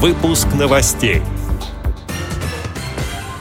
[0.00, 1.22] Выпуск новостей.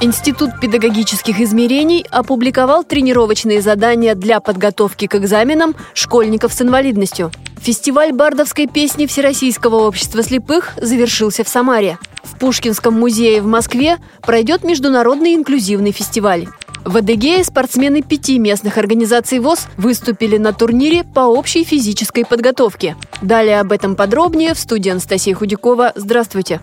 [0.01, 7.31] Институт педагогических измерений опубликовал тренировочные задания для подготовки к экзаменам школьников с инвалидностью.
[7.61, 11.99] Фестиваль бардовской песни Всероссийского общества слепых завершился в Самаре.
[12.23, 16.47] В Пушкинском музее в Москве пройдет международный инклюзивный фестиваль.
[16.87, 22.95] В Адыгее спортсмены пяти местных организаций ВОЗ выступили на турнире по общей физической подготовке.
[23.21, 25.91] Далее об этом подробнее в студии Анастасия Худякова.
[25.95, 26.61] Здравствуйте!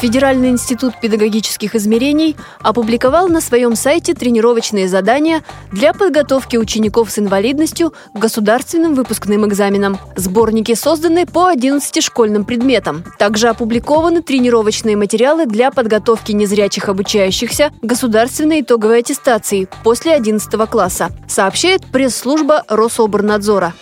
[0.00, 7.94] Федеральный институт педагогических измерений опубликовал на своем сайте тренировочные задания для подготовки учеников с инвалидностью
[8.12, 9.98] к государственным выпускным экзаменам.
[10.14, 13.04] Сборники созданы по 11 школьным предметам.
[13.18, 21.86] Также опубликованы тренировочные материалы для подготовки незрячих обучающихся государственной итоговой аттестации после 11 класса, сообщает
[21.86, 23.72] пресс-служба Рособорнадзора.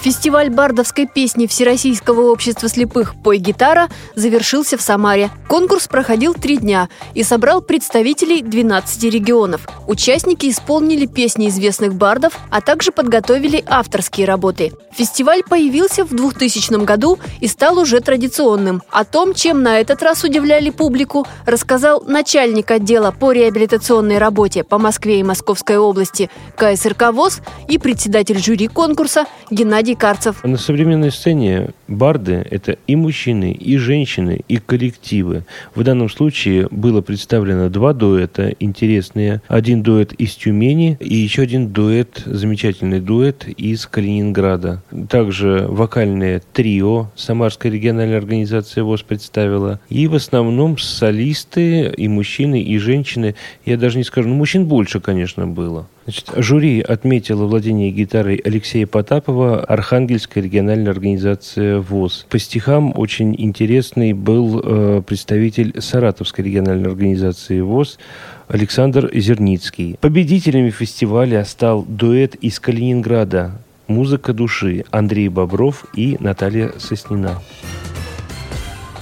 [0.00, 5.30] Фестиваль бардовской песни Всероссийского общества слепых «Пой гитара» завершился в Самаре.
[5.46, 9.68] Конкурс проходил три дня и собрал представителей 12 регионов.
[9.86, 14.72] Участники исполнили песни известных бардов, а также подготовили авторские работы.
[14.92, 18.82] Фестиваль появился в 2000 году и стал уже традиционным.
[18.90, 24.78] О том, чем на этот раз удивляли публику, рассказал начальник отдела по реабилитационной работе по
[24.78, 30.44] Москве и Московской области КСРК ВОЗ и председатель жюри конкурса Геннадий Карцев.
[30.44, 35.44] На современной сцене барды– это и мужчины, и женщины, и коллективы.
[35.74, 39.42] В данном случае было представлено два дуэта интересные.
[39.48, 44.82] Один дуэт из Тюмени и еще один дуэт, замечательный дуэт из Калининграда.
[45.08, 49.80] Также вокальное трио Самарская региональная организация ВОЗ представила.
[49.88, 53.34] И в основном солисты и мужчины, и женщины.
[53.64, 55.88] Я даже не скажу, ну мужчин больше, конечно, было.
[56.04, 62.26] Значит, жюри отметило владение гитарой Алексея Потапова, Архангельская региональная организация ВОЗ.
[62.28, 67.98] По стихам очень интересный был э, представитель Саратовской региональной организации ВОЗ
[68.46, 69.96] Александр Зерницкий.
[69.98, 73.52] Победителями фестиваля стал дуэт из Калининграда
[73.86, 77.38] «Музыка души» Андрей Бобров и Наталья Соснина.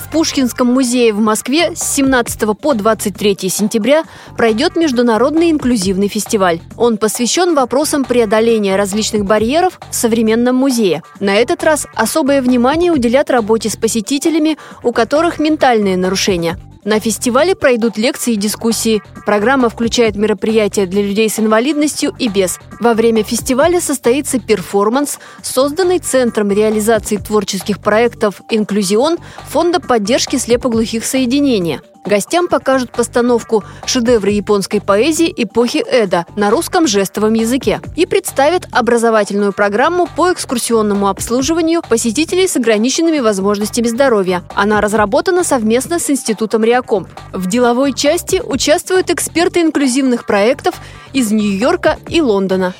[0.08, 4.04] В Пушкинском музее в Москве с 17 по 23 сентября
[4.38, 6.60] пройдет международный инклюзивный фестиваль.
[6.78, 11.02] Он посвящен вопросам преодоления различных барьеров в современном музее.
[11.20, 16.58] На этот раз особое внимание уделят работе с посетителями, у которых ментальные нарушения.
[16.84, 19.02] На фестивале пройдут лекции и дискуссии.
[19.26, 22.58] Программа включает мероприятия для людей с инвалидностью и без.
[22.80, 29.18] Во время фестиваля состоится перформанс, созданный Центром реализации творческих проектов «Инклюзион»
[29.48, 31.80] Фонда поддержки слепоглухих соединения.
[32.04, 39.52] Гостям покажут постановку шедевры японской поэзии эпохи Эда на русском жестовом языке и представят образовательную
[39.52, 44.42] программу по экскурсионному обслуживанию посетителей с ограниченными возможностями здоровья.
[44.54, 47.06] Она разработана совместно с Институтом Реаком.
[47.32, 50.74] В деловой части участвуют эксперты инклюзивных проектов
[51.12, 52.74] из Нью-Йорка и Лондона.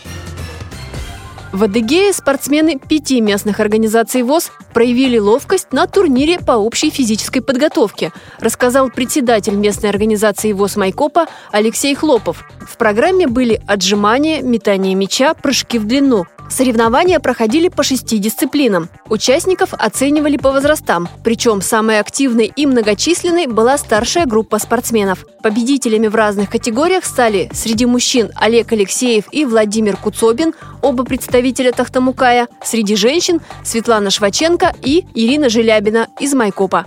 [1.50, 8.12] В Адыгее спортсмены пяти местных организаций ВОЗ проявили ловкость на турнире по общей физической подготовке,
[8.38, 12.44] рассказал председатель местной организации ВОЗ Майкопа Алексей Хлопов.
[12.60, 18.88] В программе были отжимания, метание мяча, прыжки в длину– Соревнования проходили по шести дисциплинам.
[19.08, 25.24] Участников оценивали по возрастам, причем самой активной и многочисленной была старшая группа спортсменов.
[25.42, 32.48] Победителями в разных категориях стали среди мужчин Олег Алексеев и Владимир Куцобин, оба представителя Тахтамукая,
[32.62, 36.86] среди женщин Светлана Шваченко и Ирина Желябина из Майкопа.